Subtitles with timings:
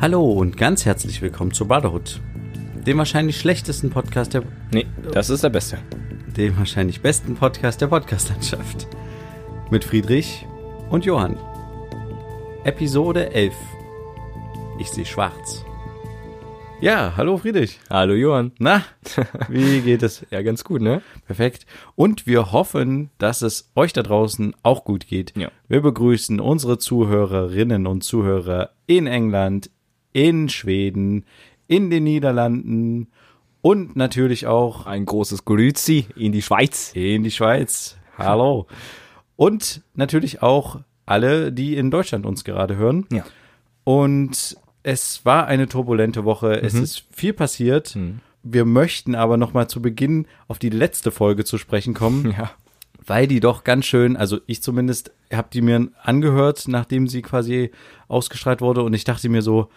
[0.00, 2.20] Hallo und ganz herzlich willkommen zu Brotherhood,
[2.86, 5.78] dem wahrscheinlich schlechtesten Podcast der, Nee, das ist der beste.
[6.36, 8.86] dem wahrscheinlich besten Podcast der Podcastlandschaft.
[9.70, 10.46] Mit Friedrich
[10.90, 11.38] und Johann.
[12.64, 13.54] Episode 11.
[14.78, 15.64] Ich sehe schwarz.
[16.80, 17.80] Ja, hallo Friedrich.
[17.88, 18.52] Hallo Johann.
[18.58, 18.82] Na,
[19.48, 20.26] wie geht es?
[20.30, 21.00] Ja, ganz gut, ne?
[21.24, 21.64] Perfekt.
[21.94, 25.32] Und wir hoffen, dass es euch da draußen auch gut geht.
[25.36, 25.50] Ja.
[25.68, 29.70] Wir begrüßen unsere Zuhörerinnen und Zuhörer in England,
[30.14, 31.26] in Schweden,
[31.66, 33.08] in den Niederlanden
[33.60, 36.92] und natürlich auch Ein großes Grüezi in die Schweiz.
[36.94, 37.98] in die Schweiz.
[38.16, 38.66] Hallo.
[39.36, 43.06] Und natürlich auch alle, die in Deutschland uns gerade hören.
[43.12, 43.24] Ja.
[43.82, 46.62] Und es war eine turbulente Woche.
[46.62, 47.98] Es ist viel passiert.
[48.42, 52.50] Wir möchten aber noch mal zu Beginn auf die letzte Folge zu sprechen kommen, Ja.
[53.06, 57.70] weil die doch ganz schön, also ich zumindest habe die mir angehört, nachdem sie quasi
[58.08, 59.68] ausgestrahlt wurde und ich dachte mir so,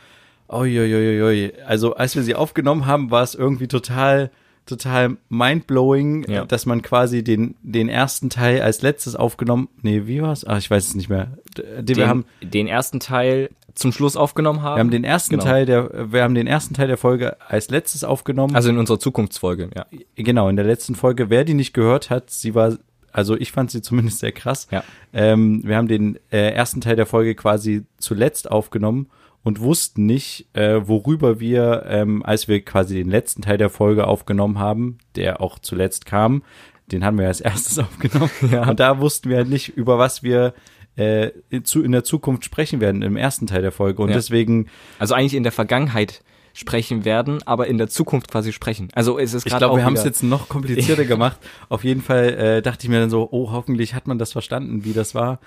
[0.49, 4.31] oi, also als wir sie aufgenommen haben, war es irgendwie total
[4.65, 6.43] total mindblowing, Ja.
[6.45, 10.43] dass man quasi den den ersten Teil als letztes aufgenommen, nee, wie war's?
[10.43, 11.37] Ah, ich weiß es nicht mehr.
[11.57, 14.75] D- Den, Den, wir haben den ersten Teil zum Schluss aufgenommen haben.
[14.75, 15.43] wir haben den ersten Genau.
[15.45, 18.55] Teil der wir haben den ersten Teil der Folge als letztes aufgenommen.
[18.55, 19.85] Also in unserer Zukunftsfolge, ja.
[20.15, 22.77] Genau, in der letzten Folge, wer die nicht gehört hat, sie war,
[23.13, 24.67] also ich fand sie zumindest sehr krass.
[24.71, 24.83] Ja.
[25.13, 29.07] Ähm, wir haben den äh, ersten Teil der Folge quasi zuletzt aufgenommen
[29.47, 34.05] und wussten nicht, äh, worüber wir, ähm, als wir quasi den letzten Teil der Folge
[34.05, 36.43] aufgenommen haben, der auch zuletzt kam,
[36.91, 38.29] den haben wir als erstes aufgenommen.
[38.51, 38.69] Ja.
[38.69, 40.53] Und da wussten wir halt nicht, über was wir
[40.97, 44.01] äh, in, zu, in der Zukunft sprechen werden im ersten Teil der Folge.
[44.01, 44.15] Und Ja.
[44.15, 44.67] deswegen
[44.99, 48.89] Also eigentlich in der Vergangenheit sprechen werden, aber in der Zukunft quasi sprechen.
[48.95, 51.37] Also es ist Ich gerade glaube, auch wir haben es jetzt noch komplizierter gemacht.
[51.69, 54.83] Auf jeden Fall äh, dachte ich mir dann so, oh, hoffentlich hat man das verstanden,
[54.83, 55.39] wie das war.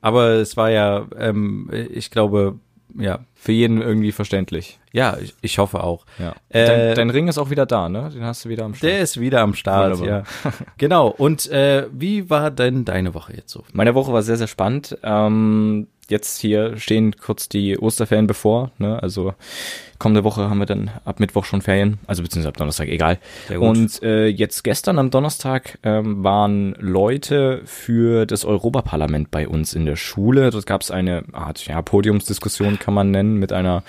[0.00, 2.60] Aber es war ja, ähm, ich glaube,
[2.96, 4.78] ja, für jeden irgendwie verständlich.
[4.92, 6.06] ja, ich, ich hoffe auch.
[6.18, 6.34] Ja.
[6.48, 8.10] Äh, dein, dein Ring ist auch wieder da, ne?
[8.12, 8.90] Den hast du wieder am Start.
[8.90, 10.24] Der ist wieder am Start, Wunderbar.
[10.44, 10.52] ja.
[10.78, 11.08] genau.
[11.08, 13.64] Und äh, wie war denn deine Woche jetzt so?
[13.72, 14.96] Meine Woche war sehr, sehr spannend.
[15.02, 18.70] Ähm, jetzt hier stehen kurz die Osterferien bevor.
[18.78, 19.02] Ne?
[19.02, 19.34] Also
[19.98, 23.18] kommende Woche haben wir dann ab Mittwoch schon Ferien, also beziehungsweise ab Donnerstag, egal.
[23.58, 29.86] Und äh, jetzt gestern am Donnerstag ähm, waren Leute für das Europaparlament bei uns in
[29.86, 30.50] der Schule.
[30.50, 33.82] Dort gab es eine Art ja, Podiumsdiskussion, kann man nennen, mit einer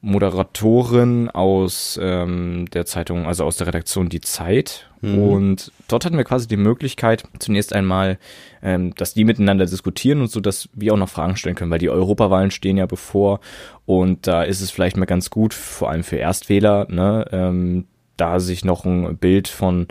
[0.00, 4.88] Moderatorin aus ähm, der Zeitung, also aus der Redaktion Die Zeit.
[5.00, 8.18] Und dort hatten wir quasi die Möglichkeit, zunächst einmal,
[8.62, 11.78] ähm, dass die miteinander diskutieren und so, dass wir auch noch Fragen stellen können, weil
[11.78, 13.40] die Europawahlen stehen ja bevor.
[13.86, 17.86] Und da ist es vielleicht mal ganz gut, vor allem für Erstwähler, ne, ähm,
[18.16, 19.86] da sich noch ein Bild von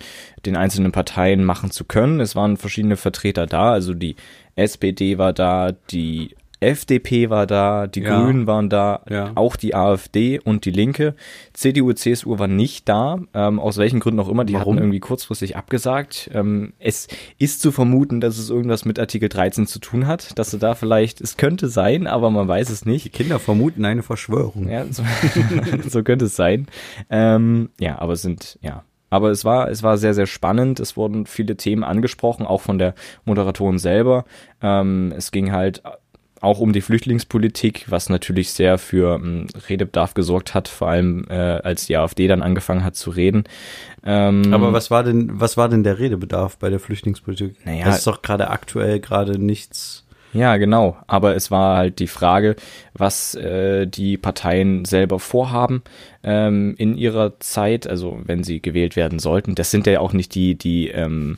[0.46, 2.20] den einzelnen Parteien machen zu können.
[2.20, 4.16] Es waren verschiedene Vertreter da, also die
[4.56, 8.22] SPD war da, die FDP war da, die Ja.
[8.24, 9.32] Grünen waren da, Ja.
[9.36, 11.16] auch die AfD und die Linke.
[11.54, 14.46] CDU, CSU war nicht da, ähm, aus welchen Gründen auch immer.
[14.46, 14.74] Die Warum?
[14.76, 16.30] hatten irgendwie kurzfristig abgesagt.
[16.34, 17.08] Ähm, es
[17.38, 20.74] ist zu vermuten, dass es irgendwas mit Artikel 13 zu tun hat, dass du da
[20.76, 23.06] vielleicht, es könnte sein, aber man weiß es nicht.
[23.06, 24.70] Die Kinder vermuten eine Verschwörung.
[24.70, 25.04] Ja, so,
[25.90, 26.68] so könnte es sein.
[27.10, 28.84] Ähm, ja, aber es sind, ja.
[29.10, 30.82] Aber es war, es war sehr, sehr spannend.
[30.82, 32.94] Es wurden viele Themen angesprochen, auch von der
[33.24, 34.26] Moderatorin selber.
[34.62, 35.82] Ähm, es ging halt
[36.42, 41.34] auch um die Flüchtlingspolitik, was natürlich sehr für ähm, Redebedarf gesorgt hat, vor allem äh,
[41.34, 43.44] als die AfD dann angefangen hat zu reden.
[44.06, 47.66] Ähm, Aber was war denn, was war denn der Redebedarf bei der Flüchtlingspolitik?
[47.66, 47.86] Naja.
[47.86, 50.06] das ist doch gerade aktuell gerade nichts.
[50.34, 50.98] Ja, genau.
[51.08, 52.56] Aber es war halt die Frage,
[52.94, 55.84] was äh, die Parteien selber vorhaben
[56.24, 59.56] ähm, in ihrer Zeit, also wenn sie gewählt werden sollten.
[59.56, 61.38] Das sind ja auch nicht die, die ähm,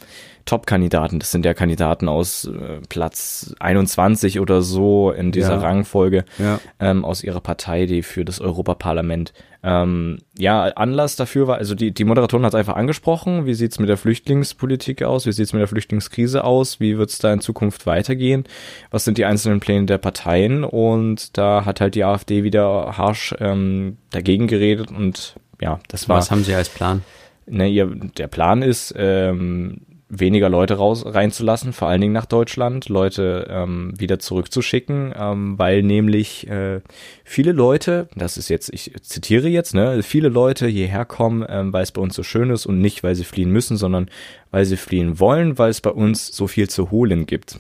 [0.50, 5.60] Top-Kandidaten, das sind ja Kandidaten aus äh, Platz 21 oder so in dieser Ja.
[5.60, 6.60] Rangfolge Ja.
[6.80, 9.32] ähm, aus ihrer Partei, die für das Europaparlament.
[9.62, 13.78] Ähm, ja, Anlass dafür war, also die, die Moderatorin hat es einfach angesprochen, wie sieht's
[13.78, 17.86] mit der Flüchtlingspolitik aus, wie sieht's mit der Flüchtlingskrise aus, wie wird's da in Zukunft
[17.86, 18.46] weitergehen,
[18.90, 23.36] was sind die einzelnen Pläne der Parteien und da hat halt die AfD wieder harsch
[23.40, 27.04] ähm, dagegen geredet und ja, das war Was haben sie als Plan?
[27.46, 27.88] ne, ihr,
[28.18, 33.94] der Plan ist, ähm, weniger Leute raus reinzulassen, vor allen Dingen nach Deutschland, Leute ähm,
[33.98, 36.82] wieder zurückzuschicken, ähm, weil nämlich äh,
[37.24, 41.84] viele Leute, das ist jetzt, ich zitiere jetzt, ne, viele Leute hierher kommen, ähm, weil
[41.84, 44.10] es bei uns so schön ist und nicht, weil sie fliehen müssen, sondern
[44.50, 47.60] weil sie fliehen wollen, weil es bei uns so viel zu holen gibt.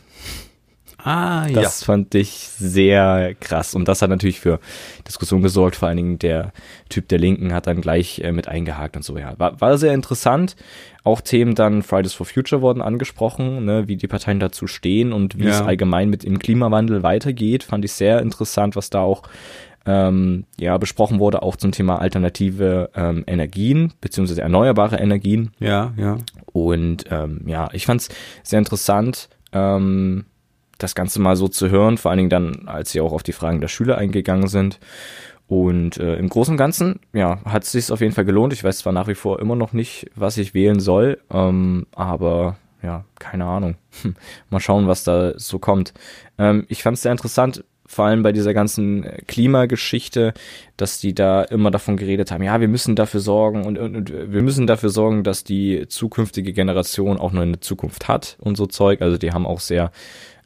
[1.03, 3.73] Ah, Das fand ich sehr krass.
[3.75, 4.59] Und das hat natürlich für
[5.07, 5.75] Diskussion gesorgt.
[5.77, 6.51] Vor allen Dingen der
[6.89, 9.17] Typ der Linken hat dann gleich äh, mit eingehakt und so.
[9.17, 10.55] Ja, war, war sehr interessant.
[11.03, 15.37] Auch Themen dann Fridays for Future wurden angesprochen, ne, wie die Parteien dazu stehen und
[15.39, 15.51] wie Ja.
[15.51, 17.63] es allgemein mit dem Klimawandel weitergeht.
[17.63, 19.23] Fand ich sehr interessant, was da auch
[19.85, 25.51] ähm, ja besprochen wurde, auch zum Thema alternative ähm, Energien beziehungsweise erneuerbare Energien.
[25.59, 26.17] Ja, ja.
[26.51, 28.09] Und ähm, ja, ich fand es
[28.43, 30.25] sehr interessant, ähm,
[30.79, 33.33] das Ganze mal so zu hören, vor allen Dingen dann, als sie auch auf die
[33.33, 34.79] Fragen der Schüler eingegangen sind.
[35.47, 38.53] Und äh, im Großen und Ganzen, ja, hat es sich auf jeden Fall gelohnt.
[38.53, 42.57] Ich weiß zwar nach wie vor immer noch nicht, was ich wählen soll, ähm, aber
[42.83, 43.75] ja, keine Ahnung.
[44.49, 45.93] Mal schauen, was da so kommt.
[46.37, 50.35] Ähm, ich fand es sehr interessant, vor allem bei dieser ganzen Klimageschichte,
[50.77, 54.31] dass die da immer davon geredet haben, ja, wir müssen dafür sorgen und, und, und,
[54.31, 58.67] wir müssen dafür sorgen, dass die zukünftige Generation auch noch eine Zukunft hat und so
[58.67, 59.01] Zeug.
[59.01, 59.91] Also die haben auch sehr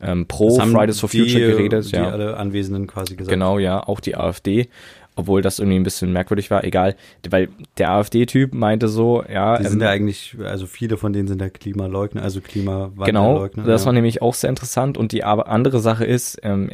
[0.03, 1.91] ähm, pro Fridays for Future die, geredet.
[1.91, 2.09] Die ja.
[2.09, 3.31] alle Anwesenden quasi gesagt.
[3.31, 4.69] Genau, ja, auch die AfD.
[5.15, 6.95] Obwohl das irgendwie ein bisschen merkwürdig war, egal,
[7.29, 9.57] weil der AfD-Typ meinte so, ja.
[9.57, 13.63] Die sind ähm, ja eigentlich, also viele von denen sind ja Klimaleugner, also Genau, Klimawandelleugner.
[13.63, 13.85] das ja.
[13.85, 14.97] war nämlich auch sehr interessant.
[14.97, 16.71] Und die andere Sache ist, ähm,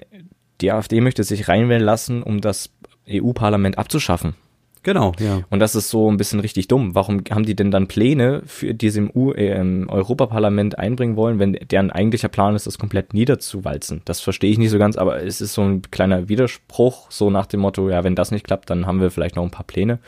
[0.62, 2.70] die AfD möchte sich reinwählen lassen, um das
[3.10, 4.36] EU-Parlament abzuschaffen.
[4.84, 5.42] Genau, ja.
[5.50, 6.96] Und das ist so ein bisschen richtig dumm.
[6.96, 11.18] Warum haben die denn dann Pläne, für die sie im, U äh, im Europaparlament einbringen
[11.18, 14.02] wollen, wenn deren eigentlicher Plan ist, das komplett niederzuwalzen?
[14.06, 17.46] Das verstehe ich nicht so ganz, aber es ist so ein kleiner Widerspruch, so nach
[17.46, 20.00] dem Motto, ja, wenn das nicht klappt, dann haben wir vielleicht noch ein paar Pläne.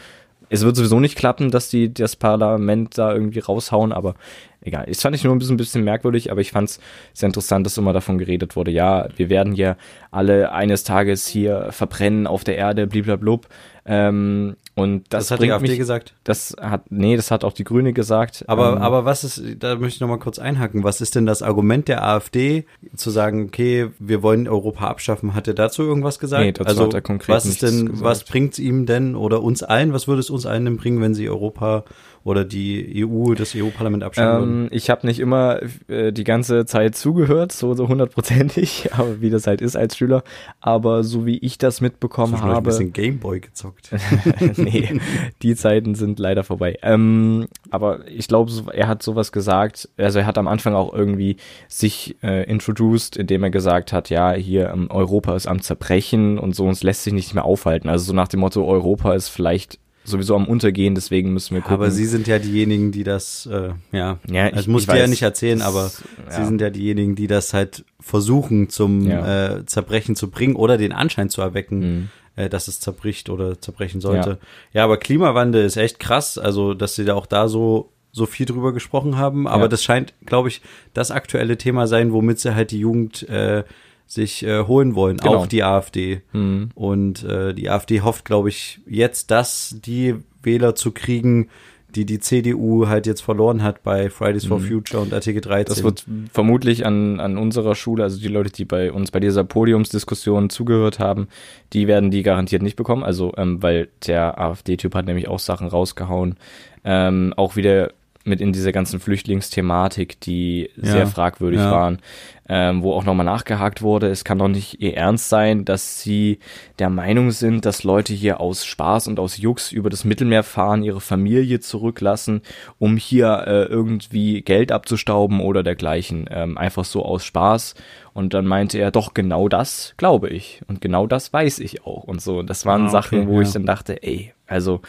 [0.54, 4.16] Es wird sowieso nicht klappen, dass die das Parlament da irgendwie raushauen, aber
[4.60, 4.86] egal.
[4.86, 6.80] Das fand ich nur ein bisschen, ein bisschen merkwürdig, aber ich fand es
[7.14, 9.78] sehr interessant, dass immer davon geredet wurde, ja, wir werden hier
[10.12, 13.48] alle eines Tages hier verbrennen auf der Erde, bliblablub.
[13.86, 16.16] Ähm, und das, Das, hat die AfD mich, gesagt.
[16.24, 18.44] das hat, nee, das hat auch die Grüne gesagt.
[18.48, 20.84] Aber, ähm, aber was ist, da möchte ich noch mal kurz einhaken.
[20.84, 25.34] Was ist denn das Argument der AfD, zu sagen, okay, wir wollen Europa abschaffen?
[25.34, 26.44] Hat er dazu irgendwas gesagt?
[26.44, 28.04] Nee, dazu also, hat er konkret was ist denn, gesagt.
[28.04, 31.14] was bringt ihm denn oder uns allen, was würde es uns allen denn bringen, wenn
[31.14, 31.86] sie Europa
[32.24, 34.66] oder die EU, das EU-Parlament würden?
[34.66, 39.30] Ähm, ich habe nicht immer äh, die ganze Zeit zugehört, so so hundertprozentig, aber wie
[39.30, 40.24] das halt ist als Schüler.
[40.60, 43.90] Aber so wie ich das mitbekommen Zwischendurch ein habe, bisschen Gameboy gezockt.
[44.58, 45.00] nee,
[45.42, 46.78] die Zeiten sind leider vorbei.
[46.84, 49.90] Ähm, aber ich glaube, er hat sowas gesagt.
[49.98, 51.38] Also er hat am Anfang auch irgendwie
[51.68, 56.56] sich äh, introduced, indem er gesagt hat, ja, hier ähm, Europa ist am Zerbrechen und
[56.56, 57.90] so, uns lässt sich nicht mehr aufhalten.
[57.90, 61.76] Also so nach dem Motto, Europa ist vielleicht sowieso am Untergehen, deswegen müssen wir gucken.
[61.76, 65.08] Aber Sie sind ja diejenigen, die das, äh, ja, Ja, ich- das ich du ja
[65.08, 65.92] nicht erzählen, Das- aber
[66.30, 66.40] ja.
[66.40, 69.58] Sie sind ja diejenigen, die das halt versuchen zum Ja.
[69.58, 72.10] äh, Zerbrechen zu bringen oder den Anschein zu erwecken, Mhm.
[72.36, 74.40] äh, dass es zerbricht oder zerbrechen sollte.
[74.74, 74.84] Ja.
[74.84, 78.74] aber Klimawandel ist echt krass, also dass Sie da auch da so so viel drüber
[78.74, 80.62] gesprochen haben, aber das scheint, glaube ich,
[80.94, 83.64] das aktuelle Thema sein, womit sie halt die Jugend äh,
[84.12, 85.38] sich äh, holen wollen, Genau.
[85.38, 86.22] auch die AfD.
[86.34, 86.70] Mhm.
[86.76, 91.48] Und äh, die AfD hofft, glaube ich, jetzt, dass die Wähler zu kriegen,
[91.96, 95.64] die die CDU halt jetzt verloren hat bei Fridays for Future und Artikel 13.
[95.64, 95.76] Mhm.
[95.76, 99.44] Das wird vermutlich an, an unserer Schule, also die Leute, die bei uns bei dieser
[99.44, 101.28] Podiumsdiskussion zugehört haben,
[101.74, 103.04] die werden die garantiert nicht bekommen.
[103.04, 106.36] Also, ähm, weil der AfD-Typ hat nämlich auch Sachen rausgehauen.
[106.84, 107.92] Ähm, auch wieder
[108.24, 111.72] mit in dieser ganzen Flüchtlingsthematik, die Ja, sehr fragwürdig ja.
[111.72, 112.00] waren,
[112.48, 114.08] ähm, wo auch nochmal nachgehakt wurde.
[114.10, 116.40] Es kann doch nicht ihr Ernst sein, dass sie
[116.80, 120.84] der Meinung sind, dass Leute hier aus Spaß und aus Jux über das Mittelmeer fahren,
[120.84, 122.42] ihre Familie zurücklassen,
[122.78, 126.28] um hier äh, irgendwie Geld abzustauben oder dergleichen.
[126.30, 127.76] Ähm, einfach so aus Spaß.
[128.14, 130.62] Und dann meinte er, doch genau das glaube ich.
[130.68, 132.04] Und genau das weiß ich auch.
[132.04, 132.42] Und so.
[132.44, 133.42] Das waren Ah, okay, Sachen, wo ja.
[133.48, 134.82] ich dann dachte, ey, also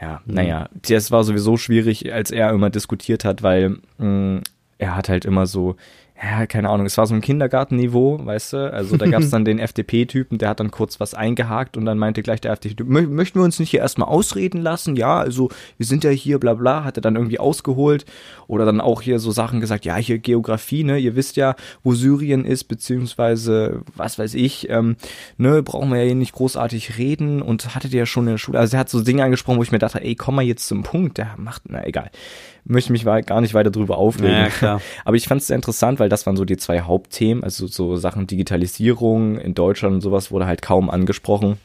[0.00, 4.42] ja, naja, das war sowieso schwierig, als er immer diskutiert hat, weil mh,
[4.78, 5.76] er hat halt immer so,
[6.20, 8.72] ja, keine Ahnung, es war so ein Kindergartenniveau, weißt du?
[8.72, 11.96] Also da gab es dann den FDP-Typen, der hat dann kurz was eingehakt und dann
[11.96, 14.96] meinte gleich der FDP-Typ, "Mö- möchten wir uns nicht hier erstmal ausreden lassen?
[14.96, 18.04] Ja, also wir sind ja hier, bla bla, hat er dann irgendwie ausgeholt
[18.48, 21.94] oder dann auch hier so Sachen gesagt, ja, hier Geografie, ne, ihr wisst ja, wo
[21.94, 24.96] Syrien ist, beziehungsweise, was weiß ich, ähm,
[25.36, 28.38] ne, brauchen wir ja hier nicht großartig reden und hattet ihr ja schon in der
[28.38, 30.66] Schule, also er hat so Dinge angesprochen, wo ich mir dachte, ey, komm mal jetzt
[30.66, 32.10] zum Punkt, der macht, na egal,
[32.68, 34.30] möchte mich gar nicht weiter drüber aufregen.
[34.30, 34.80] Ja, klar.
[35.04, 37.96] Aber ich fand es sehr interessant, weil das waren so die zwei Hauptthemen, also so
[37.96, 41.58] Sachen Digitalisierung in Deutschland und sowas wurde halt kaum angesprochen.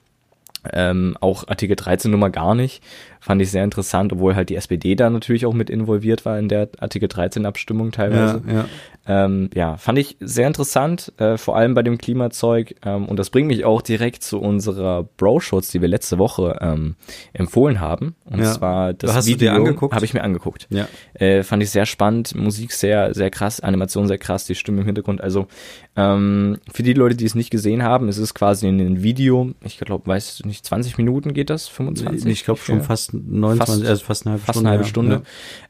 [0.71, 2.83] Ähm, auch Artikel 13 Nummer gar nicht.
[3.19, 6.49] Fand ich sehr interessant, obwohl halt die SPD da natürlich auch mit involviert war in
[6.49, 8.41] der Artikel 13 Abstimmung teilweise.
[8.47, 8.65] ja, ja.
[9.05, 12.75] Ähm, ja, fand ich sehr interessant, äh, vor allem bei dem Klimazeug.
[12.85, 16.95] Ähm, und das bringt mich auch direkt zu unserer Bro-Shorts, die wir letzte Woche ähm,
[17.33, 18.15] empfohlen haben.
[18.25, 18.51] Und Ja.
[18.53, 19.51] zwar das Hast Video
[19.91, 20.67] habe ich mir angeguckt.
[20.69, 20.87] Ja.
[21.15, 24.85] Äh, fand ich sehr spannend, Musik sehr, sehr krass, Animation sehr krass, die Stimme im
[24.85, 25.19] Hintergrund.
[25.21, 25.47] Also
[25.95, 29.77] ähm, für die Leute, die es nicht gesehen haben, es ist quasi ein Video, ich
[29.77, 32.31] glaube, weiß nicht, nicht, 20 Minuten geht das, 25?
[32.31, 34.69] Ich glaube schon fast 29, Fast- also fast eine halbe fast Stunde.
[34.69, 34.89] eine halbe.
[34.89, 35.21] Stunde, Ja.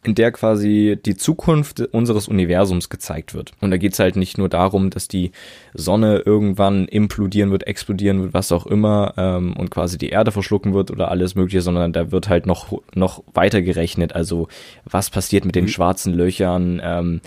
[0.03, 3.51] in der quasi die Zukunft unseres Universums gezeigt wird.
[3.59, 5.31] Und da geht's halt nicht nur darum, dass die
[5.73, 10.73] Sonne irgendwann implodieren wird, explodieren wird, was auch immer, ähm, und quasi die Erde verschlucken
[10.73, 14.13] wird oder alles Mögliche, sondern da wird halt noch, noch weiter gerechnet.
[14.15, 14.47] Also
[14.85, 17.21] was passiert mit den schwarzen Löchern, ähm,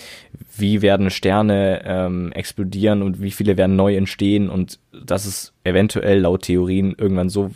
[0.58, 6.20] wie werden Sterne ähm, explodieren und wie viele werden neu entstehen und dass es eventuell
[6.20, 7.50] laut Theorien irgendwann so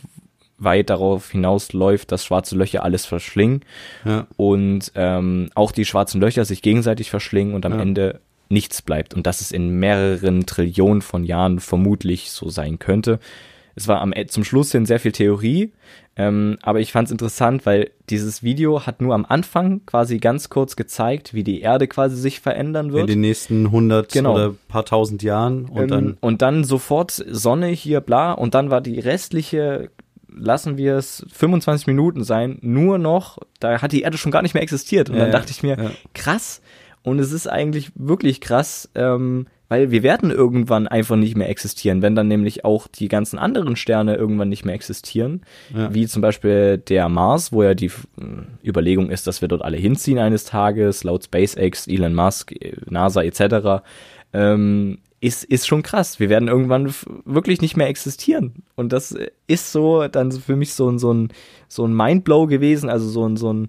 [0.58, 3.60] weit darauf hinausläuft, dass schwarze Löcher alles verschlingen
[4.04, 4.26] Ja.
[4.36, 7.80] und ähm, auch die schwarzen Löcher sich gegenseitig verschlingen und am Ja.
[7.80, 13.20] Ende nichts bleibt und dass es in mehreren Trillionen von Jahren vermutlich so sein könnte.
[13.80, 15.72] Es war am, E- zum Schluss hin sehr viel Theorie,
[16.16, 20.50] ähm, aber ich fand es interessant, weil dieses Video hat nur am Anfang quasi ganz
[20.50, 23.08] kurz gezeigt, wie die Erde quasi sich verändern In wird.
[23.08, 24.34] den nächsten 100 Genau.
[24.34, 28.32] oder paar tausend Jahren und Ähm, dann und dann sofort Sonne hier, bla.
[28.32, 29.90] Und dann war die restliche,
[30.28, 34.52] lassen wir es 25 Minuten sein, nur noch, da hat die Erde schon gar nicht
[34.54, 35.08] mehr existiert.
[35.08, 35.90] Und Ja, dann dachte ich mir, ja.
[36.12, 36.60] krass.
[37.02, 42.02] Und es ist eigentlich wirklich krass, ähm, weil wir werden irgendwann einfach nicht mehr existieren,
[42.02, 45.42] wenn dann nämlich auch die ganzen anderen Sterne irgendwann nicht mehr existieren,
[45.74, 45.94] Ja.
[45.94, 49.76] wie zum Beispiel der Mars, wo ja die äh, Überlegung ist, dass wir dort alle
[49.78, 53.82] hinziehen eines Tages, laut SpaceX, Elon Musk, äh, NASA etc.,
[54.32, 56.18] ähm, ist, ist schon krass.
[56.18, 56.92] Wir werden irgendwann
[57.24, 58.62] wirklich nicht mehr existieren.
[58.74, 61.28] Und das äh, ist so dann für mich so ein, so ein,
[61.68, 63.68] so ein Mindblow gewesen, also so ein, so ein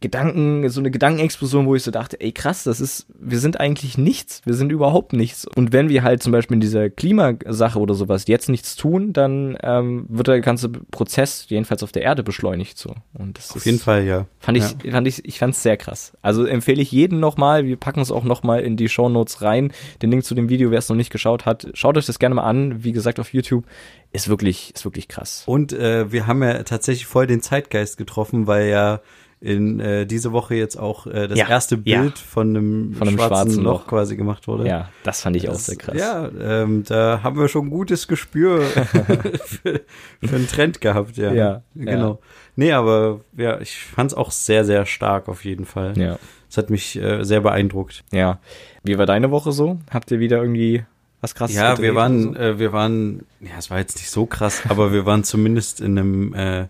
[0.00, 3.98] Gedanken, so eine Gedankenexplosion, wo ich so dachte, ey krass, das ist, wir sind eigentlich
[3.98, 5.46] nichts, wir sind überhaupt nichts.
[5.46, 9.58] Und wenn wir halt zum Beispiel in dieser Klimasache oder sowas jetzt nichts tun, dann
[9.62, 12.94] ähm, wird der ganze Prozess jedenfalls auf der Erde beschleunigt so.
[13.12, 14.26] Und das auf ist, jeden Fall, ja.
[14.38, 16.12] Fand ich, fand ich, ich fand's sehr krass.
[16.22, 20.10] Also empfehle ich jedem nochmal, wir packen es auch nochmal in die Shownotes rein, den
[20.10, 22.44] Link zu dem Video, wer es noch nicht geschaut hat, schaut euch das gerne mal
[22.44, 23.66] an, wie gesagt auf YouTube,
[24.12, 25.42] ist wirklich, ist wirklich krass.
[25.46, 29.00] Und äh, wir haben ja tatsächlich voll den Zeitgeist getroffen, weil ja
[29.42, 32.02] in äh, diese Woche jetzt auch äh, das Ja, erste ja.
[32.02, 33.86] Bild von einem, Von einem schwarzen, schwarzen Loch Loch.
[33.86, 34.66] quasi gemacht wurde.
[34.68, 35.96] Ja, das fand ich auch Das- sehr krass.
[35.98, 38.60] Ja, ähm, da haben wir schon ein gutes Gespür
[39.46, 39.80] für,
[40.22, 41.32] für einen Trend gehabt, ja.
[41.32, 42.20] Ja, genau.
[42.56, 45.96] Nee, aber ja, ich fand's auch sehr, sehr stark auf jeden Fall.
[45.96, 46.18] ja.
[46.50, 48.02] Es hat mich äh, sehr beeindruckt.
[48.10, 48.40] Ja.
[48.82, 49.78] Wie war deine Woche so?
[49.90, 50.82] Habt ihr wieder irgendwie
[51.20, 54.26] was krasses Ja, wir waren, oder äh, wir waren, ja, es war jetzt nicht so
[54.26, 56.66] krass, aber wir waren zumindest in einem, äh,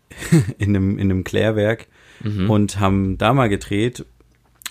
[0.58, 1.88] in einem, in einem Klärwerk
[2.22, 2.50] Mhm.
[2.50, 4.04] und haben da mal gedreht.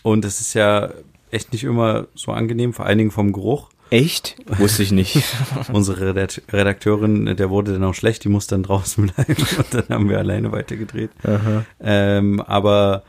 [0.03, 0.91] Und es ist ja
[1.31, 3.69] echt nicht immer so angenehm, vor allen Dingen vom Geruch.
[3.89, 4.35] Echt?
[4.45, 5.23] Wusste ich nicht.
[5.73, 9.85] Unsere Redakt- Redakteurin, der wurde dann auch schlecht, die muss dann draußen bleiben und dann
[9.89, 11.11] haben wir alleine weitergedreht.
[11.81, 13.03] Ähm, aber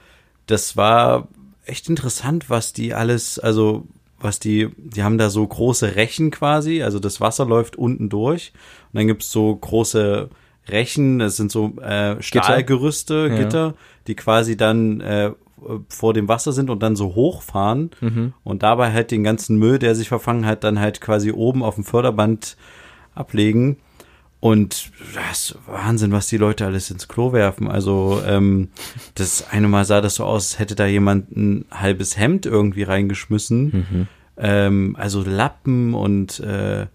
[0.47, 1.29] das war
[1.67, 3.87] echt interessant, was die alles, also
[4.21, 8.53] was die, die haben da so große Rechen quasi, also das Wasser läuft unten durch
[8.93, 10.29] und dann gibt's so große
[10.71, 13.37] Rechen, das sind so äh, Stahlgerüste, Ja.
[13.39, 13.75] Gitter,
[14.07, 15.33] die quasi dann äh,
[15.89, 18.33] vor dem Wasser sind und dann so hochfahren Mhm.
[18.45, 21.75] und dabei halt den ganzen Müll, der sich verfangen hat, dann halt quasi oben auf
[21.75, 22.57] dem Förderband
[23.15, 23.79] ablegen.
[24.41, 27.67] Und das ist Wahnsinn, was die Leute alles ins Klo werfen.
[27.67, 28.69] Also ähm,
[29.17, 32.85] das eine Mal sah das so aus, als hätte da jemand ein halbes Hemd irgendwie
[32.85, 34.07] reingeschmissen.
[34.37, 36.87] Ähm, also Lappen und äh,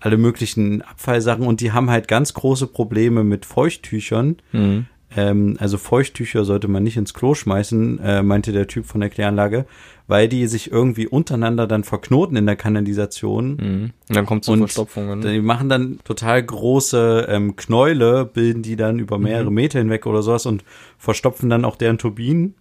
[0.00, 1.46] alle möglichen Abfallsachen.
[1.46, 4.36] Und die haben halt ganz große Probleme mit Feuchttüchern.
[4.52, 4.86] Mhm.
[5.16, 9.10] Ähm, also Feuchttücher sollte man nicht ins Klo schmeißen, äh, meinte der Typ von der
[9.10, 9.64] Kläranlage,
[10.06, 13.56] weil die sich irgendwie untereinander dann verknoten in der Kanalisation.
[13.56, 13.90] Mhm.
[14.08, 15.22] Und dann kommt zu Und Verstopfungen.
[15.22, 20.22] Die machen dann total große ähm, Knäule, bilden die dann über mehrere Meter hinweg oder
[20.22, 20.62] sowas und
[20.98, 22.54] verstopfen dann auch deren Turbinen.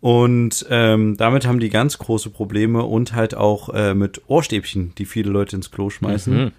[0.00, 5.06] Und ähm, damit haben die ganz große Probleme und halt auch äh, mit Ohrstäbchen, die
[5.06, 6.34] viele Leute ins Klo schmeißen.
[6.44, 6.52] Mhm.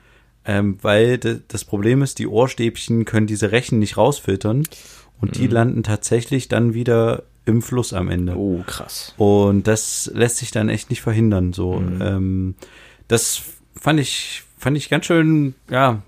[0.45, 4.63] Ähm, weil das Problem ist, die Ohrstäbchen können diese Rechen nicht rausfiltern
[5.19, 8.37] und die landen tatsächlich dann wieder im Fluss am Ende.
[8.37, 9.13] Oh, krass.
[9.17, 11.53] Und das lässt sich dann echt nicht verhindern.
[11.53, 12.01] So, Mhm.
[12.01, 12.55] ähm,
[13.07, 13.41] das
[13.75, 16.01] fand ich, fand ich ganz schön, ja,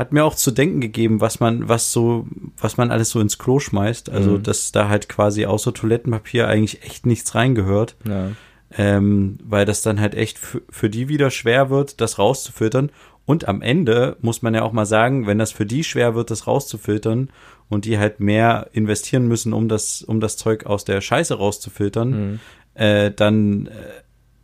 [0.00, 2.26] hat mir auch zu denken gegeben, was man, was so,
[2.58, 4.10] was man alles so ins Klo schmeißt.
[4.10, 4.42] Also, Mhm.
[4.42, 7.96] dass da halt quasi außer Toilettenpapier eigentlich echt nichts reingehört.
[8.08, 8.30] Ja.
[8.76, 12.90] Ähm, weil das dann halt echt für, die wieder schwer wird, das rauszufiltern.
[13.26, 16.30] Und am Ende muss man ja auch mal sagen, wenn das für die schwer wird,
[16.30, 17.30] das rauszufiltern
[17.68, 22.10] und die halt mehr investieren müssen, um das, um das Zeug aus der Scheiße rauszufiltern,
[22.10, 22.40] Mhm.
[22.74, 23.70] äh, dann äh,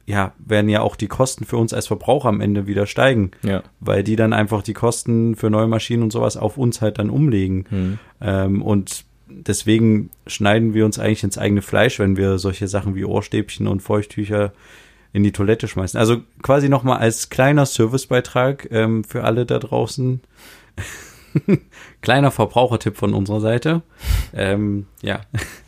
[0.07, 3.63] ja, werden ja auch die Kosten für uns als Verbraucher am Ende wieder steigen, Ja.
[3.81, 7.11] weil die dann einfach die Kosten für neue Maschinen und sowas auf uns halt dann
[7.11, 7.65] umlegen.
[7.69, 7.99] Mhm.
[8.21, 13.05] Ähm, und deswegen schneiden wir uns eigentlich ins eigene Fleisch, wenn wir solche Sachen wie
[13.05, 14.53] Ohrstäbchen und Feuchttücher
[15.13, 15.99] in die Toilette schmeißen.
[15.99, 20.21] Also quasi nochmal als kleiner Servicebeitrag ähm, für alle da draußen.
[22.01, 23.83] Kleiner Verbrauchertipp von unserer Seite.
[24.35, 25.21] Ähm, ja.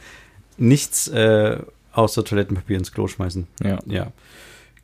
[0.57, 1.59] Nichts äh,
[1.93, 3.47] außer Toilettenpapier ins Klo schmeißen.
[3.63, 3.79] Ja.
[3.87, 4.13] Ja.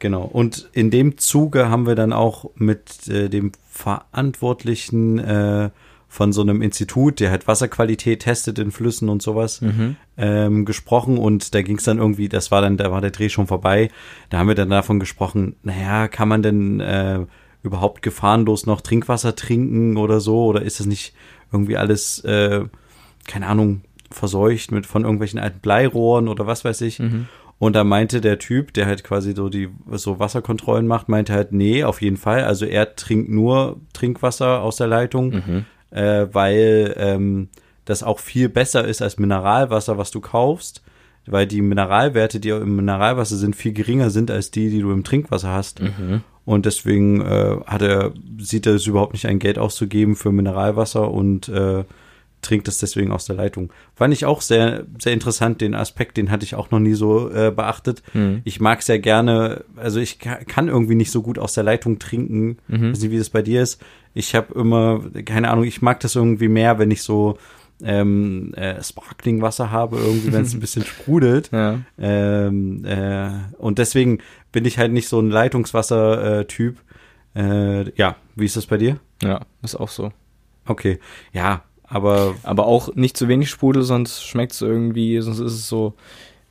[0.04, 0.24] Genau.
[0.24, 5.70] Und in dem Zuge haben wir dann auch mit äh, dem Verantwortlichen äh,
[6.08, 9.96] von so einem Institut, der halt Wasserqualität testet in Flüssen und sowas, Mhm.
[10.18, 13.30] ähm, gesprochen und da ging es dann irgendwie, das war dann, da war der Dreh
[13.30, 13.88] schon vorbei,
[14.28, 17.20] da haben wir dann davon gesprochen, naja, kann man denn äh,
[17.62, 21.14] überhaupt gefahrenlos noch Trinkwasser trinken oder so oder ist das nicht
[21.50, 22.62] irgendwie alles, äh,
[23.26, 23.80] keine Ahnung,
[24.10, 27.00] verseucht mit von irgendwelchen alten Bleirohren oder was weiß ich.
[27.58, 31.52] Und da meinte der Typ, der halt quasi so die so Wasserkontrollen macht, meinte halt,
[31.52, 32.44] nee, auf jeden Fall.
[32.44, 35.32] Also er trinkt nur Trinkwasser aus der Leitung,
[35.90, 37.48] äh, weil ähm,
[37.84, 40.82] das auch viel besser ist als Mineralwasser, was du kaufst,
[41.26, 45.04] weil die Mineralwerte, die im Mineralwasser sind, viel geringer sind als die, die du im
[45.04, 45.80] Trinkwasser hast.
[46.44, 51.10] Und deswegen äh, hat er, sieht er es überhaupt nicht ein, Geld auszugeben für Mineralwasser
[51.10, 51.84] und äh,
[52.44, 53.72] trinkt es deswegen aus der Leitung.
[53.96, 57.30] Fand ich auch sehr, sehr interessant, den Aspekt, den hatte ich auch noch nie so
[57.30, 58.02] äh, beachtet.
[58.44, 61.98] Ich mag sehr gerne, also ich ka- kann irgendwie nicht so gut aus der Leitung
[61.98, 62.58] trinken.
[62.68, 63.82] Weiß nicht, wie das bei dir ist.
[64.14, 67.36] Ich habe immer, keine Ahnung, ich mag das irgendwie mehr, wenn ich so
[67.82, 71.50] ähm, äh, Sparkling-Wasser habe, irgendwie, wenn es ein bisschen sprudelt.
[71.52, 71.80] Ja.
[71.98, 74.18] Ähm, äh, und deswegen
[74.52, 76.76] bin ich halt nicht so ein Leitungswasser-Typ.
[77.34, 78.98] Äh, ja, wie ist das bei dir?
[79.22, 80.12] Ja, ist auch so.
[80.66, 80.98] Okay,
[81.32, 85.68] ja, aber Aber auch nicht zu wenig Sprudel, sonst schmeckt es irgendwie, sonst ist es
[85.68, 85.94] so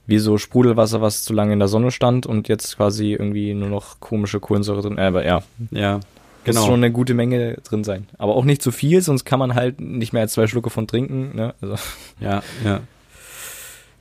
[0.05, 3.69] wie so Sprudelwasser, was zu lange in der Sonne stand und jetzt quasi irgendwie nur
[3.69, 4.97] noch komische Kohlensäure drin.
[4.97, 6.03] Äh, aber ja, ja, muss
[6.43, 6.65] genau.
[6.65, 8.07] schon eine gute Menge drin sein.
[8.17, 10.87] Aber auch nicht zu viel, sonst kann man halt nicht mehr als zwei Schlucke von
[10.87, 11.35] trinken.
[11.35, 11.53] Ne?
[11.61, 11.75] Also,
[12.19, 12.81] Ja, ja.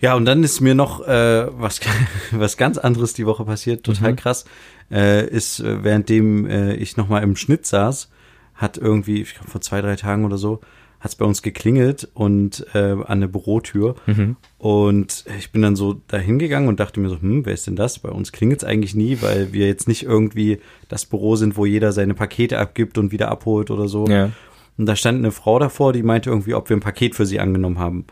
[0.01, 1.81] Ja, und dann ist mir noch äh, was,
[2.33, 4.17] was ganz anderes die Woche passiert, total Mhm.
[4.17, 4.45] krass,
[4.91, 8.11] äh, ist, äh, währenddem äh, ich nochmal im Schnitt saß,
[8.57, 10.61] hat irgendwie, ich glaube vor zwei, drei Tagen oder so,
[11.03, 13.97] hat es bei uns geklingelt und äh, an der Bürotür.
[14.59, 17.75] Und ich bin dann so da hingegangen und dachte mir so, hm, wer ist denn
[17.75, 17.99] das?
[17.99, 21.67] Bei uns klingelt es eigentlich nie, weil wir jetzt nicht irgendwie das Büro sind, wo
[21.67, 24.07] jeder seine Pakete abgibt und wieder abholt oder so.
[24.07, 24.31] ja.
[24.79, 27.39] Und da stand eine Frau davor, die meinte irgendwie, ob wir ein Paket für sie
[27.39, 28.07] angenommen haben.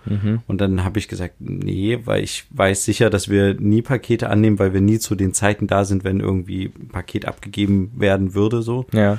[0.46, 4.58] Und dann habe ich gesagt, nee, weil ich weiß sicher, dass wir nie Pakete annehmen,
[4.58, 8.60] weil wir nie zu den Zeiten da sind, wenn irgendwie ein Paket abgegeben werden würde,
[8.60, 8.84] so.
[8.92, 9.18] Ja.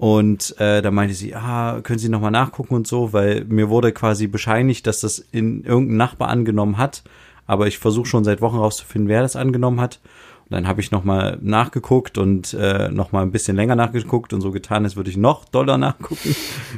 [0.00, 3.92] Und äh, da meinte sie, ah, können Sie nochmal nachgucken und so, weil mir wurde
[3.92, 7.02] quasi bescheinigt, dass das in irgendein Nachbar angenommen hat.
[7.46, 10.00] Aber ich versuche schon seit Wochen rauszufinden, wer das angenommen hat.
[10.44, 14.52] Und dann habe ich nochmal nachgeguckt und äh, nochmal ein bisschen länger nachgeguckt und so
[14.52, 16.34] getan, als würde ich noch doller nachgucken.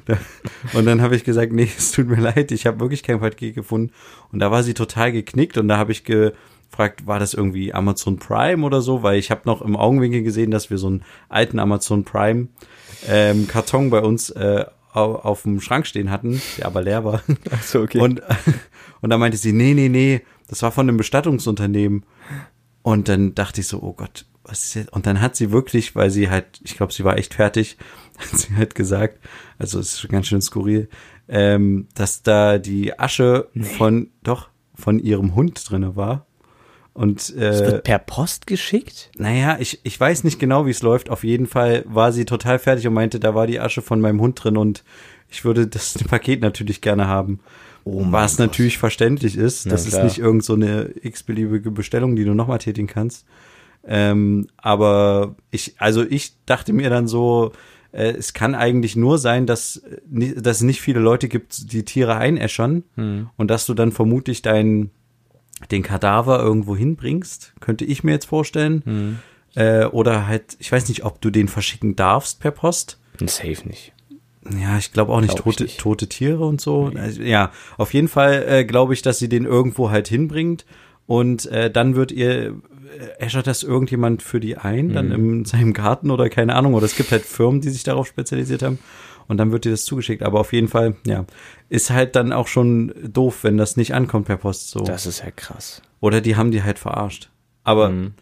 [0.75, 3.55] und dann habe ich gesagt, nee, es tut mir leid, ich habe wirklich kein Paket
[3.55, 3.93] gefunden.
[4.33, 8.17] Und da war sie total geknickt und da habe ich gefragt, war das irgendwie Amazon
[8.17, 9.05] Prime oder so?
[9.05, 12.49] Weil ich habe noch im Augenwinkel gesehen, dass wir so einen alten Amazon Prime
[13.09, 17.23] ähm, Karton bei uns äh, au- auf dem Schrank stehen hatten, der aber leer war.
[17.51, 17.99] Ach so, okay.
[18.01, 18.23] Und,
[19.01, 22.05] und da meinte sie, nee, nee, nee, das war von einem Bestattungsunternehmen.
[22.83, 24.93] Und dann dachte ich so, oh Gott, was ist jetzt?
[24.93, 27.77] Und dann hat sie wirklich, weil sie halt, ich glaube, sie war echt fertig,
[28.19, 29.19] hat sie halt gesagt,
[29.59, 30.89] also es ist schon ganz schön skurril,
[31.29, 36.27] ähm, dass da die Asche von, doch, von ihrem Hund drinne war.
[36.95, 39.11] Und Es äh, wird per Post geschickt?
[39.17, 41.09] naja, ich, ich weiß nicht genau, wie es läuft.
[41.09, 44.21] Auf jeden Fall war sie total fertig und meinte, da war die Asche von meinem
[44.21, 44.85] Hund drin und
[45.31, 47.41] ich würde das Paket natürlich gerne haben.
[47.85, 48.47] Oh Was Gott.
[48.47, 49.67] natürlich verständlich ist.
[49.73, 53.25] Das Na ist nicht irgend so eine x-beliebige Bestellung, die du nochmal tätigen kannst.
[53.85, 57.51] Ähm, aber ich, also ich dachte mir dann so,
[57.91, 59.79] äh, es kann eigentlich nur sein, dass,
[60.13, 63.31] äh, dass es nicht viele Leute gibt, die Tiere einäschern Hm.
[63.37, 64.91] und dass du dann vermutlich deinen
[65.67, 68.83] den Kadaver irgendwo hinbringst, könnte ich mir jetzt vorstellen.
[68.85, 69.19] Hm.
[69.55, 72.99] Äh, oder halt, ich weiß nicht, ob du den verschicken darfst per Post.
[73.27, 73.93] Safe nicht.
[74.59, 75.79] Ja, ich glaube auch nicht Glaub tote, nicht.
[75.79, 76.91] tote Tiere und so.
[76.97, 80.65] Also, ja, auf jeden Fall äh, glaube ich, dass sie den irgendwo halt hinbringt
[81.07, 82.55] und äh, dann wird ihr äh,
[83.19, 85.13] äschert das irgendjemand für die ein, dann Mhm.
[85.13, 86.75] in seinem Garten oder keine Ahnung.
[86.75, 88.79] Oder es gibt halt Firmen, die sich darauf spezialisiert haben
[89.29, 90.23] und dann wird dir das zugeschickt.
[90.23, 91.25] Aber auf jeden Fall, ja,
[91.69, 94.81] ist halt dann auch schon doof, wenn das nicht ankommt per Post so.
[94.81, 95.83] Das ist ja krass.
[96.01, 97.31] Oder die haben die halt verarscht.
[97.65, 98.15] Aber Mhm.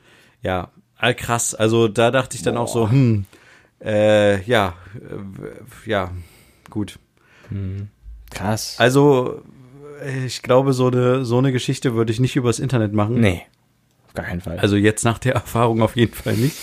[0.42, 1.54] ja, all krass.
[1.54, 3.24] Also da dachte ich dann auch so, hm,
[3.82, 6.10] äh, ja, äh, ja,
[6.68, 6.98] gut.
[8.30, 8.76] Krass.
[8.78, 9.42] Also
[10.24, 13.20] ich glaube, so eine so eine Geschichte würde ich nicht übers Internet machen.
[13.20, 13.42] nee,
[14.06, 14.58] auf gar keinen Fall.
[14.58, 16.56] Also jetzt nach der Erfahrung auf jeden Fall nicht.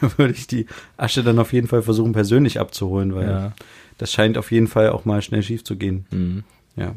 [0.00, 3.52] Da würde ich die Asche dann auf jeden Fall versuchen, persönlich abzuholen, weil ja.
[3.98, 6.06] das scheint auf jeden Fall auch mal schnell schief zu gehen.
[6.10, 6.44] Mhm.
[6.76, 6.94] Ja.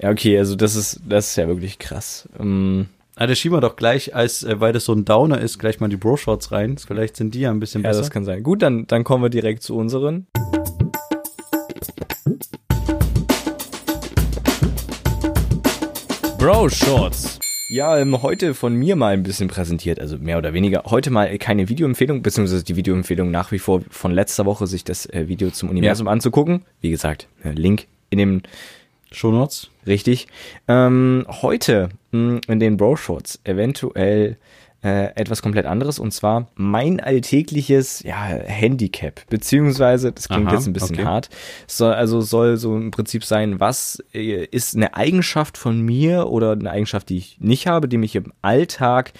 [0.00, 2.28] ja, okay, also das ist, das ist ja wirklich krass.
[2.38, 5.80] Ähm, Also schieben wir doch gleich, als äh, weil das so ein Downer ist, gleich
[5.80, 6.78] mal die Bro-Shots rein.
[6.78, 8.00] Vielleicht sind die ja ein bisschen ja, besser.
[8.00, 8.42] das kann sein.
[8.42, 10.26] Gut, dann, dann kommen wir direkt zu unseren.
[16.38, 17.38] Bro Shorts.
[17.70, 20.82] Ja, ähm, heute von mir mal ein bisschen präsentiert, also mehr oder weniger.
[20.86, 25.06] Heute mal keine Videoempfehlung, beziehungsweise die Videoempfehlung nach wie vor von letzter Woche, sich das
[25.06, 26.12] äh, Video zum Universum ja.
[26.12, 26.62] anzugucken.
[26.80, 28.42] Wie gesagt, äh, Link in dem
[29.12, 29.70] Shownotes.
[29.86, 30.26] Richtig.
[30.66, 34.36] Ähm, heute mh, in den Bro Shorts eventuell
[34.82, 40.66] äh, etwas komplett anderes und zwar mein alltägliches ja, Handicap, beziehungsweise, das klingt Aha, jetzt
[40.66, 41.04] ein bisschen okay.
[41.04, 41.28] hart,
[41.66, 46.52] soll, also soll so im Prinzip sein, was äh, ist eine Eigenschaft von mir oder
[46.52, 49.12] eine Eigenschaft, die ich nicht habe, die mich im Alltag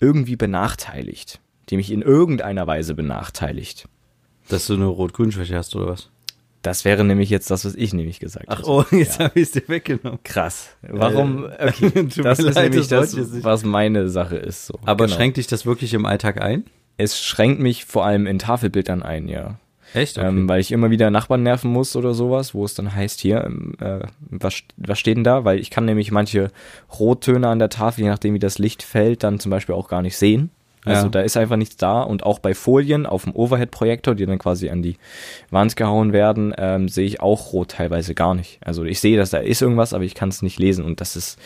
[0.00, 3.88] irgendwie benachteiligt, die mich in irgendeiner Weise benachteiligt.
[4.48, 6.10] Dass du eine Rot-Grün-Schwäche hast oder was?
[6.64, 8.62] Das wäre nämlich jetzt das, was ich nämlich gesagt habe.
[8.64, 9.26] Ach oh, jetzt ja.
[9.26, 10.18] habe ich es dir weggenommen.
[10.24, 10.70] Krass.
[10.80, 11.44] Warum?
[11.44, 11.92] Äh, okay.
[12.22, 14.68] das ist leid, nämlich das, was meine Sache ist.
[14.68, 14.78] So.
[14.86, 15.14] Aber genau.
[15.14, 16.64] schränkt dich das wirklich im Alltag ein?
[16.96, 19.58] Es schränkt mich vor allem in Tafelbildern ein, ja.
[19.92, 20.16] Echt?
[20.16, 20.26] Okay.
[20.26, 23.44] Ähm, weil ich immer wieder Nachbarn nerven muss oder sowas, wo es dann heißt, hier,
[23.44, 25.44] ähm, äh, was, was steht denn da?
[25.44, 26.50] Weil ich kann nämlich manche
[26.98, 30.00] Rottöne an der Tafel, je nachdem wie das Licht fällt, dann zum Beispiel auch gar
[30.00, 30.50] nicht sehen.
[30.84, 31.10] Also ja.
[31.10, 34.68] da ist einfach nichts da und auch bei Folien auf dem Overhead-Projektor, die dann quasi
[34.68, 34.96] an die
[35.50, 38.58] Wand gehauen werden, ähm, sehe ich auch rot teilweise gar nicht.
[38.64, 41.16] Also ich sehe, dass da ist irgendwas, aber ich kann es nicht lesen und das
[41.16, 41.38] ist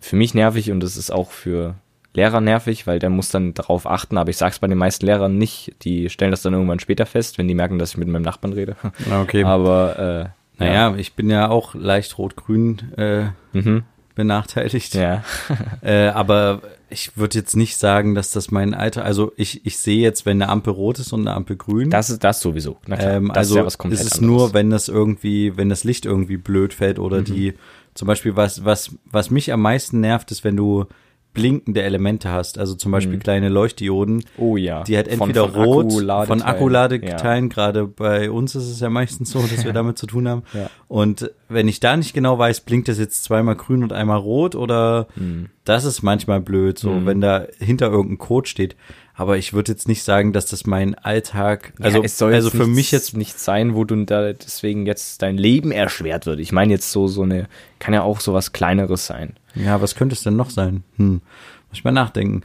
[0.00, 1.74] für mich nervig und das ist auch für
[2.14, 5.38] Lehrer nervig, weil der muss dann darauf achten, aber ich sag's bei den meisten Lehrern
[5.38, 8.22] nicht, die stellen das dann irgendwann später fest, wenn die merken, dass ich mit meinem
[8.22, 8.76] Nachbarn rede.
[9.22, 9.44] Okay.
[9.44, 10.96] Aber äh, naja, ja.
[10.96, 13.84] ich bin ja auch leicht rot-grün äh, mhm.
[14.14, 14.94] Benachteiligt.
[14.94, 15.24] Ja.
[15.82, 20.00] äh, aber ich würde jetzt nicht sagen, dass das mein Alter, also ich, ich sehe
[20.00, 21.90] jetzt, wenn eine Ampel rot ist und eine Ampel grün.
[21.90, 22.78] Das ist das sowieso.
[22.86, 24.38] Na klar, ähm, das also ist ja was komplett ist es anderes.
[24.38, 27.24] nur, wenn das irgendwie, wenn das Licht irgendwie blöd fällt oder mhm.
[27.24, 27.54] die,
[27.94, 30.86] zum Beispiel was, was, was mich am meisten nervt, ist, wenn du
[31.32, 33.20] blinkende Elemente hast, also zum Beispiel mhm.
[33.20, 34.24] kleine Leuchtdioden.
[34.36, 34.82] Oh ja.
[34.82, 37.54] Die halt entweder von, von rot Akku von Akkuladeteilen, ja.
[37.54, 40.42] gerade bei uns ist es ja meistens so, dass wir damit zu tun haben.
[40.52, 40.68] Ja.
[40.88, 44.54] Und wenn ich da nicht genau weiß, blinkt das jetzt zweimal grün und einmal rot
[44.54, 45.48] oder mhm.
[45.64, 47.06] das ist manchmal blöd, so mhm.
[47.06, 48.76] wenn da hinter irgendein Code steht.
[49.14, 52.50] Aber ich würde jetzt nicht sagen, dass das mein Alltag, also, ja, es soll also
[52.50, 56.40] für mich jetzt nicht sein, wo du da deswegen jetzt dein Leben erschwert wird.
[56.40, 57.46] Ich meine jetzt so, so eine,
[57.78, 59.34] kann ja auch so was Kleineres sein.
[59.54, 60.84] Ja, was könnte es denn noch sein?
[60.96, 61.20] Hm,
[61.68, 62.42] muss ich mal nachdenken.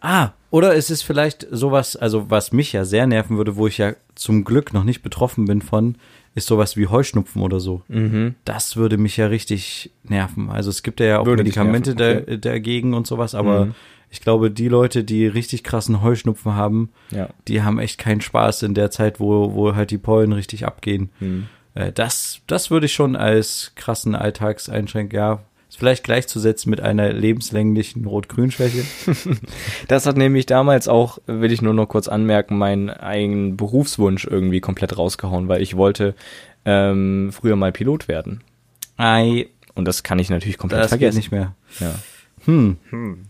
[0.00, 3.78] Ah, oder ist es vielleicht sowas, also was mich ja sehr nerven würde, wo ich
[3.78, 5.96] ja zum Glück noch nicht betroffen bin von,
[6.34, 7.82] ist sowas wie Heuschnupfen oder so.
[7.88, 8.34] Mhm.
[8.44, 10.50] Das würde mich ja richtig nerven.
[10.50, 12.38] Also es gibt ja auch würde Medikamente okay.
[12.38, 13.74] dagegen und sowas, aber mhm.
[14.10, 17.28] ich glaube, die Leute, die richtig krassen Heuschnupfen haben, ja.
[17.46, 21.10] die haben echt keinen Spaß in der Zeit, wo, wo halt die Pollen richtig abgehen.
[21.20, 21.46] Mhm.
[21.94, 25.42] Das, das würde ich schon als krassen Alltagseinschränk, ja,
[25.72, 28.84] ist vielleicht gleichzusetzen mit einer lebenslänglichen Rot-Grün-Schwäche.
[29.88, 34.60] das hat nämlich damals auch, will ich nur noch kurz anmerken, meinen eigenen Berufswunsch irgendwie
[34.60, 36.14] komplett rausgehauen, weil ich wollte
[36.66, 38.42] ähm, früher mal Pilot werden.
[38.98, 39.48] Ei.
[39.74, 41.16] Und das kann ich natürlich komplett das vergessen.
[41.16, 41.54] nicht mehr.
[41.80, 41.94] Ja.
[42.44, 42.76] Hm.
[42.90, 43.24] hm.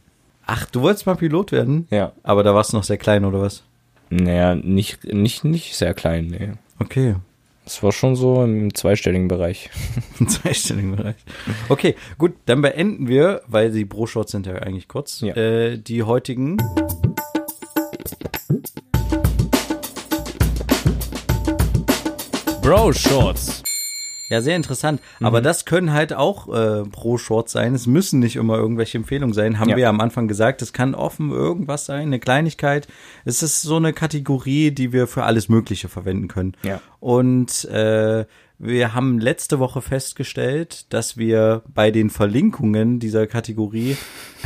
[0.45, 1.87] Ach, du wolltest mal Pilot werden?
[1.91, 2.11] Ja.
[2.25, 3.63] Aber da warst du noch sehr klein, oder was?
[4.11, 6.51] Naja, nicht, nicht, nicht sehr klein, nee.
[6.81, 7.15] Okay.
[7.65, 9.71] Das war schon so im zweistelligen Bereich.
[10.19, 11.17] Im zweistelligen Bereich.
[11.69, 15.35] Okay, gut, dann beenden wir, weil die Bro-Shorts sind ja eigentlich kurz, ja.
[15.37, 16.57] Äh, die heutigen.
[22.63, 23.63] Bro-Shorts.
[24.33, 25.03] Ja, sehr interessant.
[25.21, 25.27] Mhm.
[25.27, 27.75] Aber das können halt auch äh, pro Short sein.
[27.75, 29.59] Es müssen nicht immer irgendwelche Empfehlungen sein.
[29.59, 29.77] Haben ja.
[29.77, 30.63] wir ja am Anfang gesagt.
[30.63, 32.89] Es kann offen irgendwas sein, eine Kleinigkeit.
[33.27, 36.55] Es ist so eine Kategorie, die wir für alles Mögliche verwenden können.
[36.63, 36.81] Ja.
[36.99, 38.25] Und äh,
[38.59, 43.99] wir haben letzte Woche festgestellt, dass wir bei den Verlinkungen dieser Kategorie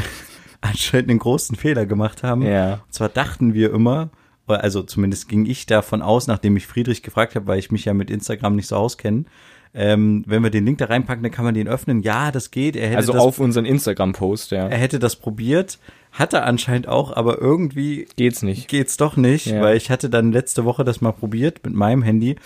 [0.63, 2.43] anscheinend einen großen Fehler gemacht haben.
[2.43, 2.83] Ja.
[2.87, 4.11] Und zwar dachten wir immer,
[4.49, 7.95] also zumindest ging ich davon aus, nachdem ich Friedrich gefragt habe, weil ich mich ja
[7.95, 9.27] mit Instagram nicht so auskenne,
[9.79, 12.01] ähm, wenn wir den Link da reinpacken, dann kann man den öffnen.
[12.01, 12.77] Ja, das geht.
[12.77, 14.69] Er hätte also das, auf unseren Instagram-Post, ja.
[14.69, 15.79] Er hätte das probiert,
[16.13, 18.69] hat er anscheinend auch, aber irgendwie geht's nicht.
[18.69, 19.61] Geht's doch nicht, ja.
[19.61, 22.37] weil ich hatte dann letzte Woche das mal probiert mit meinem Handy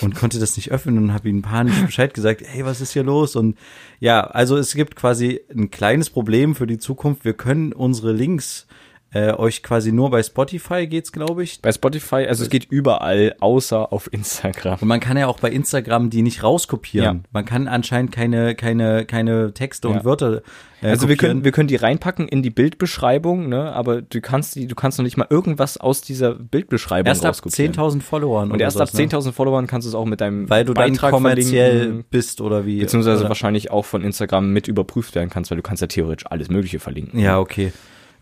[0.00, 3.02] und konnte das nicht öffnen und habe ihm panisch Bescheid gesagt, hey, was ist hier
[3.02, 3.34] los?
[3.34, 3.58] Und
[3.98, 7.24] ja, also es gibt quasi ein kleines Problem für die Zukunft.
[7.24, 8.68] Wir können unsere Links
[9.14, 11.62] äh, euch quasi nur bei Spotify geht's, glaube ich.
[11.62, 14.78] Bei Spotify, also es geht überall, außer auf Instagram.
[14.80, 17.18] Und man kann ja auch bei Instagram die nicht rauskopieren.
[17.18, 17.28] Ja.
[17.30, 19.94] Man kann anscheinend keine, keine, keine Texte ja.
[19.94, 20.42] und Wörter.
[20.82, 23.72] Äh, also wir können, wir können die reinpacken in die Bildbeschreibung, ne?
[23.72, 27.70] Aber du kannst die, du kannst noch nicht mal irgendwas aus dieser Bildbeschreibung erst rauskopieren.
[27.70, 28.50] Erst ab 10.000 Followern.
[28.50, 29.32] Und erst ab 10.000 ne?
[29.32, 32.80] Followern kannst du es auch mit deinem weil du Beitrag dann kommerziell bist oder wie.
[32.80, 33.28] Beziehungsweise oder?
[33.28, 36.80] wahrscheinlich auch von Instagram mit überprüft werden kannst, weil du kannst ja theoretisch alles Mögliche
[36.80, 37.20] verlinken.
[37.20, 37.72] Ja, okay.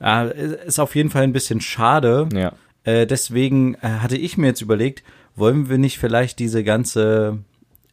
[0.04, 2.28] Ja, ist auf jeden Fall ein bisschen schade.
[2.34, 2.52] Ja.
[2.84, 5.02] Äh, deswegen äh, hatte ich mir jetzt überlegt,
[5.34, 7.38] wollen wir nicht vielleicht diese ganze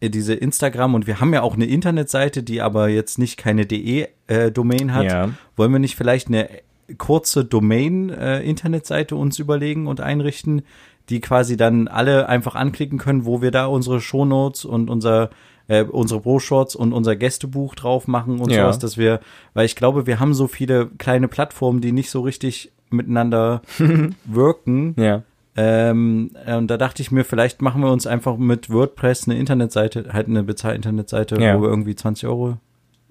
[0.02, 3.65] äh, diese Instagram und wir haben ja auch eine Internetseite, die aber jetzt nicht keine
[3.65, 5.06] DE-Domain hat.
[5.06, 5.30] Ja.
[5.56, 6.50] Wollen wir nicht vielleicht eine
[6.97, 10.63] kurze Domain-Internetseite uns überlegen und einrichten,
[11.10, 15.30] die quasi dann alle einfach anklicken können, wo wir da unsere Shownotes und unser
[15.67, 18.63] äh, unsere Broshorts und unser Gästebuch drauf machen und Ja.
[18.63, 19.19] sowas, dass wir,
[19.54, 23.62] weil ich glaube, wir haben so viele kleine Plattformen, die nicht so richtig miteinander
[24.26, 24.95] wirken.
[24.97, 25.24] Ja.
[25.56, 29.38] Ähm, äh, und da dachte ich mir, vielleicht machen wir uns einfach mit WordPress eine
[29.38, 31.58] Internetseite, halt eine Bezahl-Internetseite, Ja.
[31.58, 32.58] wo wir irgendwie 20 Euro.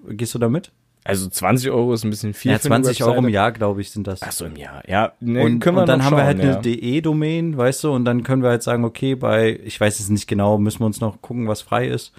[0.09, 0.71] Gehst du da mit?
[1.03, 2.51] Also 20 Euro ist ein bisschen viel.
[2.51, 3.29] ja, für eine 20 Euro im.
[3.29, 4.21] Jahr, glaube ich, sind das.
[4.21, 4.83] Ach so, im Jahr.
[4.87, 6.51] Ja, ne, und, können wir und dann haben wir schauen, halt ja.
[6.51, 10.09] eine DE-Domain, weißt du, und dann können wir halt sagen, okay, bei, ich weiß es
[10.09, 12.13] nicht genau, müssen wir uns noch gucken, was frei ist.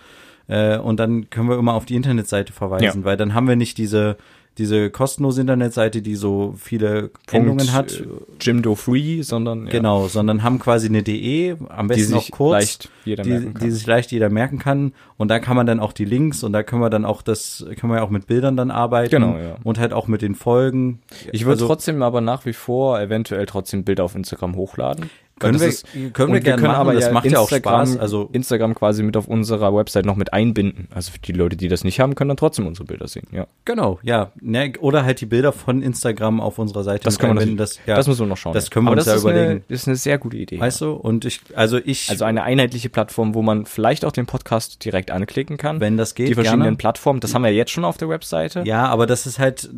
[0.48, 3.04] Äh, und dann können wir immer auf die Internetseite verweisen, Ja.
[3.04, 4.16] weil dann haben wir nicht diese,
[4.58, 7.92] diese kostenlose Internetseite, die so viele Endungen hat.
[8.00, 8.04] äh,
[8.40, 12.90] Jimdo Free, sondern ja, Genau, sondern haben quasi eine DE, am besten auch kurz, leicht
[13.04, 14.92] jeder die, die sich leicht jeder merken kann.
[15.16, 17.64] Und da kann man dann auch die Links und da können wir dann auch das,
[17.78, 19.10] können wir ja auch mit Bildern dann arbeiten.
[19.10, 19.56] Genau, ja.
[19.64, 21.00] Und halt auch mit den Folgen.
[21.32, 25.10] Ich würde Also, trotzdem aber nach wie vor eventuell trotzdem Bilder auf Instagram hochladen.
[25.42, 29.02] Können wir- das können wir gerne machen, das macht ja auch Spaß, also- Instagram quasi
[29.02, 30.88] mit auf unserer Website noch mit einbinden.
[30.94, 33.26] Also für die Leute, die das nicht haben, können dann trotzdem unsere Bilder sehen.
[33.32, 34.32] Ja, Genau, ja.
[34.40, 37.04] Ne, oder halt die Bilder von Instagram auf unserer Seite.
[37.04, 38.54] das man einbinden, das, ja, das müssen wir noch schauen.
[38.54, 38.70] Das ja.
[38.70, 39.64] können wir aber uns ja ist Eine, überlegen.
[39.68, 40.58] das ist eine sehr gute Idee.
[40.60, 40.92] Weißt du?
[40.92, 45.10] Und ich, also ich, Also eine einheitliche Plattform, wo man vielleicht auch den Podcast direkt
[45.10, 45.80] anklicken kann.
[45.80, 46.76] wenn das geht, die verschiedenen gerne.
[46.76, 48.62] Plattformen, das haben wir jetzt schon auf der Webseite.
[48.64, 49.68] Ja, aber das ist halt,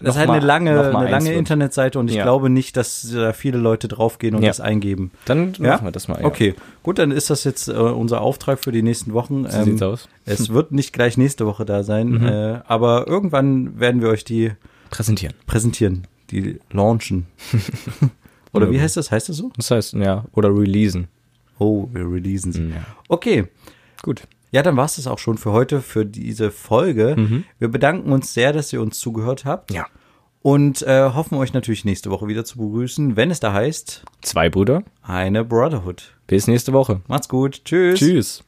[0.00, 1.32] das ist halt mal- eine lange, eine lange.
[1.32, 2.24] Internetseite und ich Ja.
[2.24, 4.48] glaube nicht, dass da viele Leute draufgehen und Ja.
[4.50, 5.11] das eingeben.
[5.24, 5.72] Dann Ja?
[5.74, 6.20] machen wir das mal.
[6.20, 6.26] Ja.
[6.26, 9.48] Okay, gut, dann ist das jetzt äh, unser Auftrag für die nächsten Wochen.
[9.48, 10.08] So sieht's aus.
[10.24, 12.26] Es wird nicht gleich nächste Woche da sein, Mhm.
[12.26, 14.52] äh, aber irgendwann werden wir euch die
[14.90, 15.34] Präsentieren.
[15.46, 17.26] präsentieren, die launchen.
[18.52, 19.10] Oder wie heißt das?
[19.10, 19.50] Heißt das so?
[19.56, 21.08] Das heißt, ja, oder releasen.
[21.58, 22.64] Oh, wir releasen sie.
[22.68, 22.84] Ja.
[23.08, 23.44] Okay,
[24.02, 24.24] Gut.
[24.50, 27.14] ja, dann war es das auch schon für heute, für diese Folge.
[27.16, 27.44] Mhm.
[27.58, 29.86] Wir bedanken uns sehr, dass ihr uns zugehört habt Ja.
[30.42, 34.48] Und äh, hoffen euch natürlich nächste Woche wieder zu begrüßen, wenn es da heißt, Zwei
[34.50, 34.82] Brüder.
[35.02, 36.14] eine Brotherhood.
[36.26, 37.00] Bis nächste Woche.
[37.08, 37.64] Macht's gut.
[37.64, 37.98] Tschüss.
[37.98, 38.44] Tschüss.